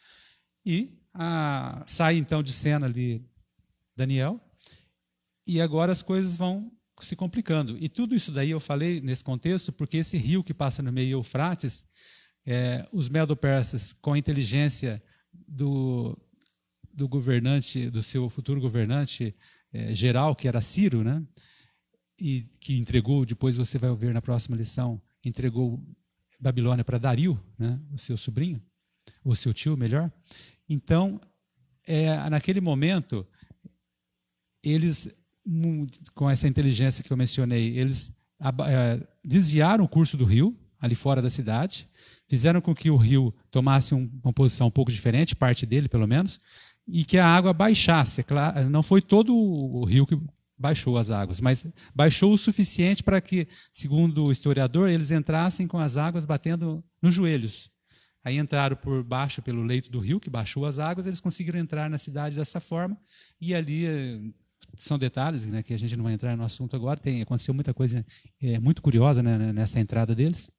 [0.66, 3.24] E ah, sai então de cena ali
[3.96, 4.42] Daniel,
[5.46, 7.78] e agora as coisas vão se complicando.
[7.78, 11.20] E tudo isso daí eu falei nesse contexto porque esse rio que passa no meio
[11.20, 11.88] Eufrates,
[12.46, 16.18] é, os medo-persas, com a inteligência do,
[16.92, 19.36] do governante, do seu futuro governante
[19.72, 21.24] é, geral, que era Ciro, né?
[22.20, 25.84] e que entregou, depois você vai ver na próxima lição, entregou
[26.40, 28.62] Babilônia para Dario, né, o seu sobrinho,
[29.24, 30.12] o seu tio, melhor.
[30.70, 31.20] Então,
[31.86, 33.26] é, naquele momento,
[34.64, 35.10] eles,
[36.14, 38.14] com essa inteligência que eu mencionei, eles
[38.68, 41.90] é, desviaram o curso do rio, ali fora da cidade,
[42.28, 46.08] fizeram com que o rio tomasse um, uma posição um pouco diferente, parte dele pelo
[46.08, 46.40] menos,
[46.88, 48.22] e que a água baixasse.
[48.22, 50.20] É não foi todo o rio que
[50.58, 55.78] baixou as águas, mas baixou o suficiente para que, segundo o historiador, eles entrassem com
[55.78, 57.70] as águas batendo nos joelhos.
[58.24, 61.90] Aí entraram por baixo pelo leito do rio, que baixou as águas, eles conseguiram entrar
[61.90, 62.98] na cidade dessa forma,
[63.40, 64.34] e ali
[64.78, 67.74] são detalhes né, que a gente não vai entrar no assunto agora, tem, aconteceu muita
[67.74, 68.04] coisa
[68.42, 70.50] é, muito curiosa né, nessa entrada deles.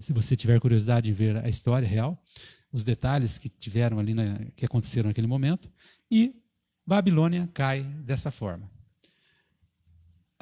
[0.00, 2.20] Se você tiver curiosidade em ver a história real,
[2.72, 5.70] os detalhes que tiveram ali, na, que aconteceram naquele momento,
[6.10, 6.34] e
[6.86, 8.68] Babilônia cai dessa forma.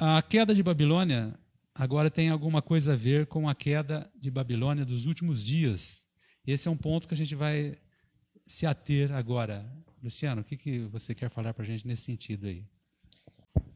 [0.03, 1.31] A queda de Babilônia
[1.75, 6.09] agora tem alguma coisa a ver com a queda de Babilônia dos últimos dias.
[6.43, 7.77] Esse é um ponto que a gente vai
[8.47, 9.63] se ater agora.
[10.01, 12.65] Luciano, o que, que você quer falar para a gente nesse sentido aí?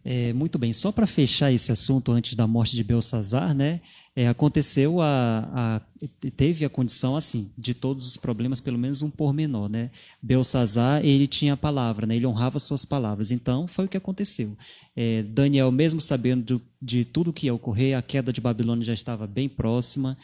[0.08, 3.82] É, muito bem, só para fechar esse assunto antes da morte de Belsazar, né,
[4.16, 5.82] é, aconteceu a, a,
[6.38, 9.92] teve a condição assim de todos os problemas, pelo menos um pormenor, né?
[10.22, 12.16] Belsazar ele tinha a palavra, né?
[12.16, 13.30] Ele honrava suas palavras.
[13.30, 14.58] Então foi o que aconteceu.
[14.96, 18.94] É, Daniel, mesmo sabendo do, de tudo que ia ocorrer, a queda de Babilônia já
[18.94, 20.18] estava bem próxima.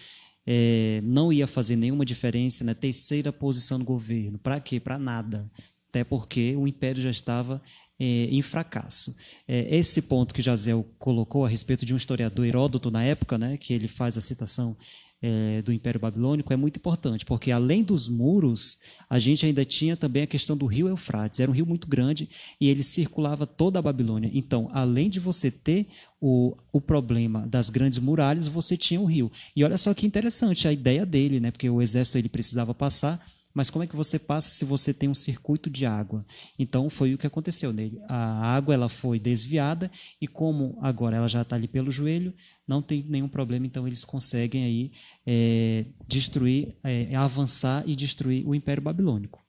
[0.48, 2.76] É, não ia fazer nenhuma diferença na né?
[2.80, 4.38] terceira posição do governo.
[4.38, 4.80] Para quê?
[4.80, 5.52] Para nada.
[5.90, 7.62] Até porque o império já estava
[8.02, 9.16] é, em fracasso.
[9.48, 13.58] É, esse ponto que Jazel colocou a respeito de um historiador Heródoto na época, né,
[13.58, 14.76] que ele faz a citação
[15.22, 19.96] é, do Império Babilônico, é muito importante, porque além dos muros, a gente ainda tinha
[19.96, 21.40] também a questão do rio Eufrates.
[21.40, 22.28] Era um rio muito grande
[22.60, 24.32] e ele circulava toda a Babilônia.
[24.34, 25.86] Então, além de você ter
[26.20, 29.32] o, o problema das grandes muralhas, você tinha o rio.
[29.56, 33.24] E olha só que interessante a ideia dele, né, porque o exército ele precisava passar
[33.54, 36.26] mas como é que você passa se você tem um circuito de água?
[36.58, 38.00] Então foi o que aconteceu nele.
[38.08, 42.34] A água ela foi desviada e como agora ela já está ali pelo joelho,
[42.68, 43.66] não tem nenhum problema.
[43.66, 44.92] Então eles conseguem aí
[45.26, 49.44] é, destruir, é, avançar e destruir o Império Babilônico.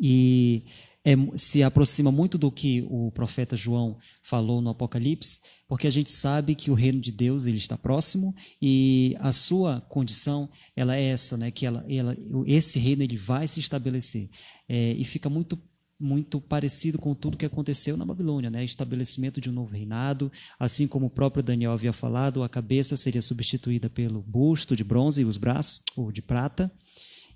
[0.00, 0.64] E
[1.08, 6.12] é, se aproxima muito do que o profeta João falou no Apocalipse, porque a gente
[6.12, 11.04] sabe que o reino de Deus ele está próximo e a sua condição ela é
[11.04, 11.50] essa, né?
[11.50, 12.14] Que ela, ela
[12.46, 14.28] esse reino ele vai se estabelecer
[14.68, 15.58] é, e fica muito
[16.00, 18.62] muito parecido com tudo que aconteceu na Babilônia, né?
[18.62, 23.22] Estabelecimento de um novo reinado, assim como o próprio Daniel havia falado, a cabeça seria
[23.22, 26.70] substituída pelo busto de bronze e os braços ou de prata.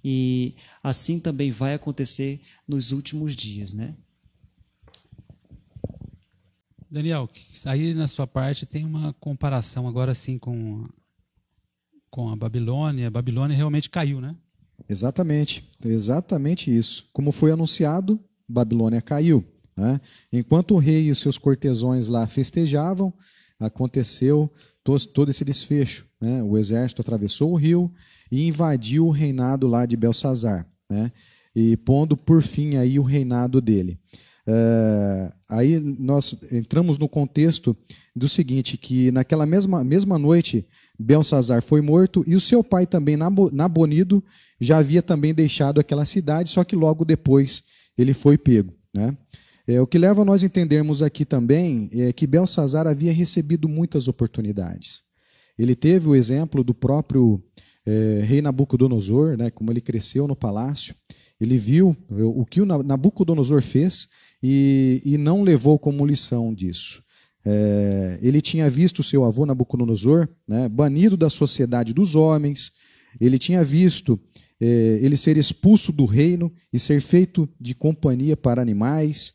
[0.05, 3.95] E assim também vai acontecer nos últimos dias, né?
[6.91, 7.29] Daniel,
[7.65, 10.85] aí na sua parte tem uma comparação agora sim com
[12.11, 13.09] com a Babilônia.
[13.09, 14.37] A Babilônia realmente caiu, né?
[14.87, 17.09] Exatamente, exatamente isso.
[17.13, 19.43] Como foi anunciado, Babilônia caiu.
[19.75, 19.99] Né?
[20.31, 23.13] Enquanto o rei e os seus cortesões lá festejavam,
[23.59, 24.53] aconteceu
[24.85, 26.07] todo, todo esse desfecho.
[26.21, 26.43] Né?
[26.43, 27.93] O exército atravessou o rio
[28.31, 31.13] e invadiu o reinado lá de Belsazar, né?
[31.55, 33.99] e pondo por fim aí o reinado dele.
[34.47, 37.77] É, aí nós entramos no contexto
[38.15, 40.67] do seguinte, que naquela mesma, mesma noite
[40.99, 44.23] Belsazar foi morto e o seu pai também, Nabonido,
[44.61, 47.63] já havia também deixado aquela cidade, só que logo depois
[47.97, 48.75] ele foi pego.
[48.93, 49.17] Né?
[49.67, 54.09] É, o que leva a nós entendermos aqui também é que Belsazar havia recebido muitas
[54.09, 55.03] oportunidades.
[55.59, 57.43] Ele teve o exemplo do próprio
[57.87, 60.95] é, rei Nabucodonosor, né, como ele cresceu no palácio.
[61.41, 64.09] Ele viu o que o Nabucodonosor fez
[64.41, 67.03] e, e não levou como lição disso.
[67.45, 72.73] É, ele tinha visto seu avô Nabucodonosor né, banido da sociedade dos homens,
[73.21, 74.19] ele tinha visto
[74.61, 79.35] é, ele ser expulso do reino e ser feito de companhia para animais.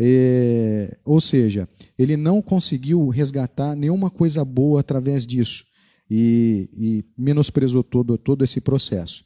[0.00, 5.64] É, ou seja, ele não conseguiu resgatar nenhuma coisa boa através disso
[6.08, 9.24] e, e menosprezou todo, todo esse processo.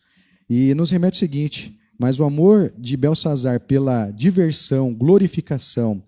[0.49, 6.03] E nos remete o seguinte: mas o amor de Belsazar pela diversão, glorificação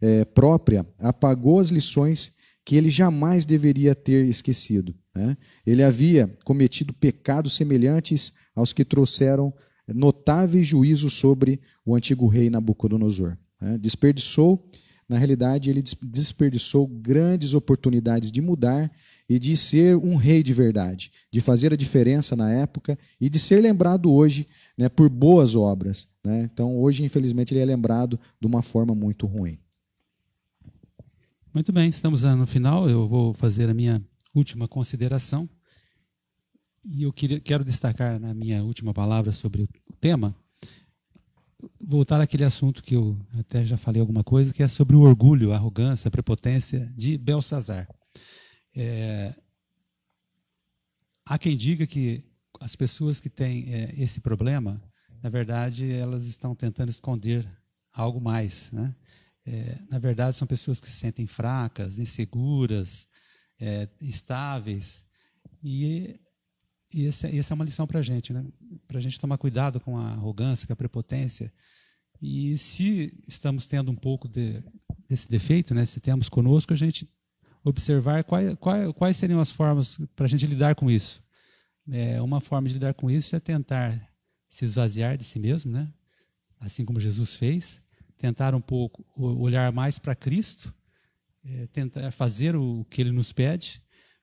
[0.00, 2.32] é, própria apagou as lições
[2.64, 4.94] que ele jamais deveria ter esquecido.
[5.14, 5.36] Né?
[5.64, 9.54] Ele havia cometido pecados semelhantes aos que trouxeram
[9.86, 13.38] notáveis juízos sobre o antigo rei Nabucodonosor.
[13.60, 13.78] Né?
[13.78, 14.68] Desperdiçou,
[15.08, 18.90] na realidade, ele desperdiçou grandes oportunidades de mudar
[19.28, 23.38] e de ser um rei de verdade, de fazer a diferença na época e de
[23.38, 24.46] ser lembrado hoje
[24.76, 26.08] né, por boas obras.
[26.24, 26.48] Né?
[26.52, 29.58] Então, hoje, infelizmente, ele é lembrado de uma forma muito ruim.
[31.54, 32.88] Muito bem, estamos no final.
[32.90, 34.04] Eu vou fazer a minha
[34.34, 35.48] última consideração.
[36.84, 39.68] E eu queria, quero destacar na minha última palavra sobre o
[40.00, 40.36] tema,
[41.80, 45.52] voltar àquele assunto que eu até já falei alguma coisa, que é sobre o orgulho,
[45.52, 47.88] a arrogância, a prepotência de Belsazar.
[48.74, 49.34] É,
[51.24, 52.24] há quem diga que
[52.60, 54.82] as pessoas que têm é, esse problema,
[55.22, 57.46] na verdade, elas estão tentando esconder
[57.92, 58.70] algo mais.
[58.70, 58.94] Né?
[59.44, 63.08] É, na verdade, são pessoas que se sentem fracas, inseguras,
[63.58, 65.04] é, estáveis.
[65.62, 66.20] E,
[66.96, 68.44] e essa, essa, é uma lição para a gente, né?
[68.88, 71.52] para a gente tomar cuidado com a arrogância, com a prepotência.
[72.22, 74.62] E se estamos tendo um pouco de,
[75.08, 75.84] desse defeito, né?
[75.84, 77.06] se temos conosco, a gente
[77.62, 81.22] observar quais, quais, quais seriam as formas para a gente lidar com isso.
[81.90, 84.00] É, uma forma de lidar com isso é tentar
[84.48, 85.92] se esvaziar de si mesmo, né?
[86.60, 87.82] assim como Jesus fez,
[88.16, 90.74] tentar um pouco olhar mais para Cristo,
[91.44, 93.82] é, tentar fazer o que Ele nos pede.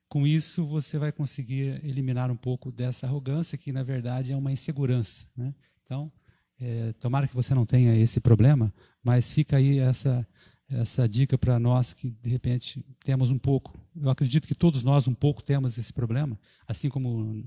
[0.10, 4.52] Com isso, você vai conseguir eliminar um pouco dessa arrogância, que na verdade é uma
[4.52, 5.26] insegurança.
[5.36, 5.54] Né?
[5.84, 6.12] Então,
[6.60, 8.74] é, tomara que você não tenha esse problema,
[9.04, 10.28] mas fica aí essa
[10.70, 13.78] essa dica para nós que de repente temos um pouco.
[13.96, 17.46] Eu acredito que todos nós um pouco temos esse problema, assim como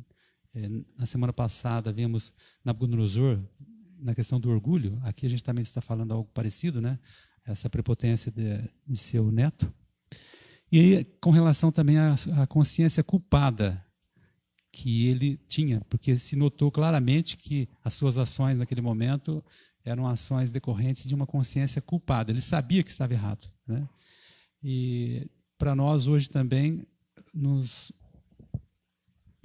[0.54, 2.32] é, na semana passada vimos
[2.64, 3.40] Nabucodonosor
[3.98, 4.98] na questão do orgulho.
[5.02, 6.98] Aqui a gente também está falando algo parecido, né?
[7.44, 9.72] Essa prepotência de, de seu neto.
[10.70, 13.84] E aí, com relação também à, consciência culpada
[14.72, 19.42] que ele tinha, porque se notou claramente que as suas ações naquele momento
[19.84, 22.30] eram ações decorrentes de uma consciência culpada.
[22.30, 23.50] Ele sabia que estava errado.
[23.66, 23.88] Né?
[24.62, 26.84] E para nós hoje também
[27.32, 27.92] nos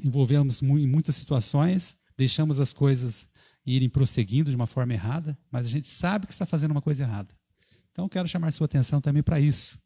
[0.04, 3.28] envolvemos em muitas situações, deixamos as coisas
[3.66, 7.04] irem prosseguindo de uma forma errada, mas a gente sabe que está fazendo uma coisa
[7.04, 7.34] errada.
[7.92, 9.80] Então quero chamar sua atenção também para isso.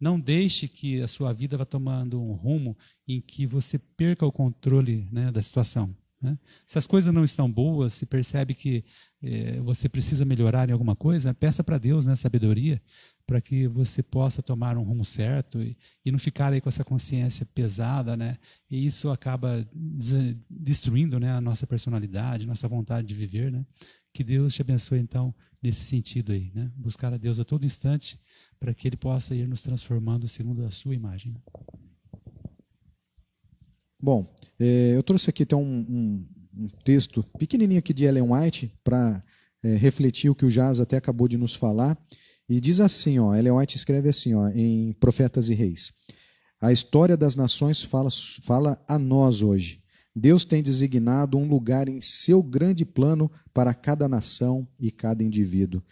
[0.00, 2.76] Não deixe que a sua vida vá tomando um rumo
[3.06, 5.94] em que você perca o controle né, da situação.
[6.20, 6.38] Né?
[6.66, 8.84] Se as coisas não estão boas, se percebe que
[9.22, 12.80] eh, você precisa melhorar em alguma coisa, peça para Deus né, sabedoria
[13.26, 16.82] para que você possa tomar um rumo certo e, e, não ficar aí com essa
[16.82, 18.36] consciência pesada, né?
[18.68, 19.64] E isso acaba
[20.50, 23.64] destruindo, né, a nossa personalidade, nossa vontade de viver, né?
[24.12, 25.32] Que Deus te abençoe então
[25.62, 26.72] nesse sentido aí, né?
[26.74, 28.18] Buscar a Deus a todo instante
[28.60, 31.34] para que Ele possa ir nos transformando segundo a Sua imagem.
[33.98, 36.26] Bom, é, eu trouxe aqui então um, um,
[36.64, 39.22] um, texto pequenininho aqui de Ellen White para
[39.62, 41.98] é, refletir o que o Jazz até acabou de nos falar.
[42.48, 45.92] E diz assim, ó, Ellen White escreve assim, ó, em Profetas e Reis.
[46.60, 48.08] A história das nações fala,
[48.42, 49.82] fala a nós hoje.
[50.14, 55.82] Deus tem designado um lugar em seu grande plano para cada nação e cada indivíduo.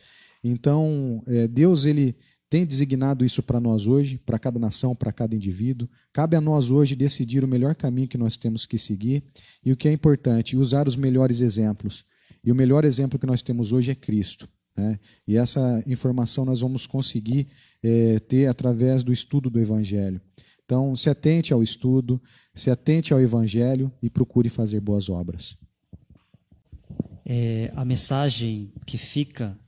[0.42, 2.16] Então, é, Deus ele
[2.50, 5.88] tem designado isso para nós hoje, para cada nação, para cada indivíduo.
[6.12, 9.22] Cabe a nós hoje decidir o melhor caminho que nós temos que seguir
[9.64, 12.04] e o que é importante, usar os melhores exemplos.
[12.42, 14.48] E o melhor exemplo que nós temos hoje é Cristo.
[14.74, 14.98] Né?
[15.26, 17.48] E essa informação nós vamos conseguir
[17.82, 20.20] é, ter através do estudo do Evangelho.
[20.64, 22.20] Então, se atente ao estudo,
[22.54, 25.56] se atente ao Evangelho e procure fazer boas obras.
[27.24, 29.58] É, a mensagem que fica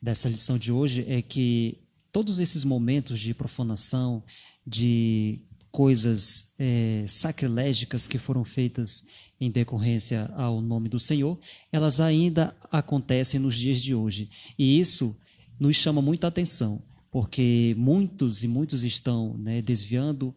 [0.00, 1.78] dessa lição de hoje é que
[2.12, 4.22] todos esses momentos de profanação,
[4.66, 5.40] de
[5.70, 9.06] coisas é, sacrilégicas que foram feitas
[9.40, 11.38] em decorrência ao nome do Senhor,
[11.72, 14.28] elas ainda acontecem nos dias de hoje.
[14.58, 15.16] E isso
[15.58, 20.34] nos chama muita atenção, porque muitos e muitos estão né, desviando,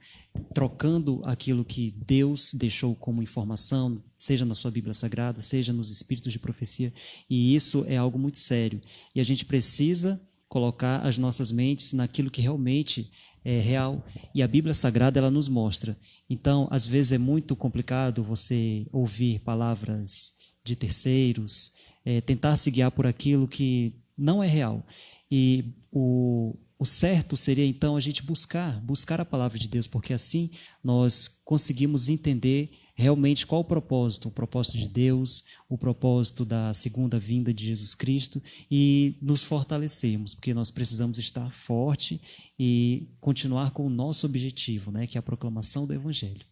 [0.53, 6.31] trocando aquilo que Deus deixou como informação, seja na sua Bíblia Sagrada, seja nos espíritos
[6.31, 6.93] de profecia,
[7.29, 8.81] e isso é algo muito sério.
[9.13, 10.21] E a gente precisa
[10.53, 13.09] colocar as nossas mentes naquilo que realmente
[13.43, 15.97] é real e a Bíblia Sagrada ela nos mostra.
[16.29, 20.33] Então, às vezes é muito complicado você ouvir palavras
[20.63, 21.71] de terceiros,
[22.05, 24.85] é, tentar se guiar por aquilo que não é real.
[25.29, 30.13] E o, o certo seria então a gente buscar, buscar a palavra de Deus, porque
[30.13, 30.51] assim
[30.83, 37.19] nós conseguimos entender realmente qual o propósito, o propósito de Deus, o propósito da segunda
[37.19, 42.21] vinda de Jesus Cristo e nos fortalecermos, porque nós precisamos estar forte
[42.57, 46.45] e continuar com o nosso objetivo, né, que é a proclamação do Evangelho.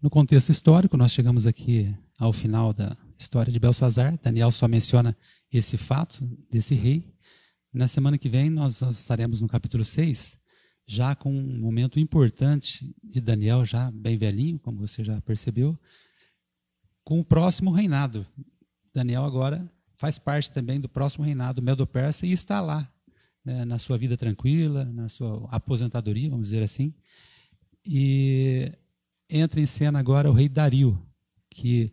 [0.00, 4.18] No contexto histórico, nós chegamos aqui ao final da história de Belsazar.
[4.22, 5.16] Daniel só menciona
[5.52, 7.04] esse fato desse rei.
[7.72, 10.40] Na semana que vem, nós estaremos no capítulo 6,
[10.90, 15.78] já com um momento importante de Daniel, já bem velhinho, como você já percebeu,
[17.04, 18.26] com o próximo reinado.
[18.94, 22.90] Daniel agora faz parte também do próximo reinado medo-persa e está lá,
[23.44, 26.94] né, na sua vida tranquila, na sua aposentadoria, vamos dizer assim.
[27.84, 28.72] E
[29.28, 30.98] entra em cena agora o rei Dario,
[31.50, 31.92] que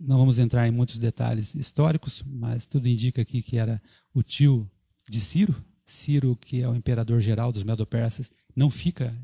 [0.00, 3.80] não vamos entrar em muitos detalhes históricos, mas tudo indica aqui que era
[4.12, 4.68] o tio
[5.08, 5.54] de Ciro,
[5.88, 9.16] Ciro, que é o imperador geral dos Medo-Persas, não fica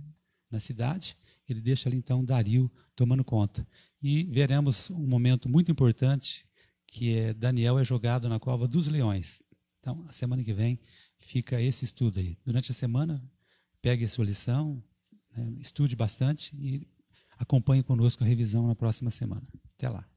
[0.51, 1.15] na cidade,
[1.47, 3.67] ele deixa ali então Dario tomando conta.
[4.03, 6.47] E veremos um momento muito importante
[6.87, 9.43] que é Daniel é jogado na cova dos leões.
[9.81, 10.81] Então, a semana que vem
[11.19, 12.39] fica esse estudo aí.
[12.47, 13.23] Durante a semana,
[13.83, 14.83] pegue a sua lição,
[15.37, 16.89] né, estude bastante e
[17.37, 19.47] acompanhe conosco a revisão na próxima semana.
[19.77, 20.09] Até lá.